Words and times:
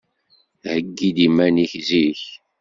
Heyyi-d 0.65 1.17
iman-ik 1.27 1.73
zik. 1.87 2.21